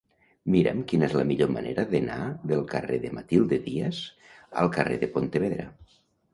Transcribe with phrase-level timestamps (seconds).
[0.53, 2.17] Mira'm quina és la millor manera d'anar
[2.53, 4.03] del carrer de Matilde Díez
[4.65, 5.71] al carrer de Pontevedra.